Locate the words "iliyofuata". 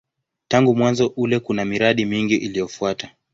2.35-3.11